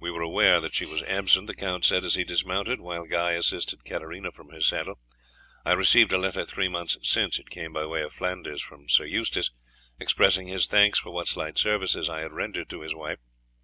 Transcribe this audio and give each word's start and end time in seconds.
"We 0.00 0.10
were 0.10 0.20
aware 0.20 0.58
that 0.58 0.74
she 0.74 0.84
was 0.84 1.04
absent," 1.04 1.46
the 1.46 1.54
count 1.54 1.84
said 1.84 2.04
as 2.04 2.16
he 2.16 2.24
dismounted, 2.24 2.80
while 2.80 3.04
Guy 3.04 3.34
assisted 3.34 3.84
Katarina 3.84 4.32
from 4.32 4.48
her 4.48 4.60
saddle. 4.60 4.98
"I 5.64 5.74
received 5.74 6.10
a 6.10 6.18
letter 6.18 6.44
three 6.44 6.66
months 6.66 6.98
since; 7.04 7.38
it 7.38 7.50
came 7.50 7.72
by 7.72 7.86
way 7.86 8.02
of 8.02 8.12
Flanders 8.12 8.60
from 8.62 8.88
Sir 8.88 9.04
Eustace, 9.04 9.52
expressing 10.00 10.48
his 10.48 10.66
thanks 10.66 10.98
for 10.98 11.10
what 11.10 11.28
slight 11.28 11.56
services 11.56 12.08
I 12.08 12.18
had 12.22 12.32
rendered 12.32 12.68
to 12.70 12.80
his 12.80 12.96
wife. 12.96 13.20